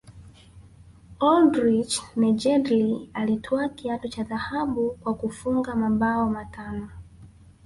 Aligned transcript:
oldrich 1.19 2.01
nejedly 2.15 3.09
alitwaa 3.13 3.69
kiatu 3.69 4.09
cha 4.09 4.23
dhahabu 4.23 4.91
kwa 5.03 5.13
kufunga 5.13 5.75
mabao 5.75 6.29
matano 6.29 6.89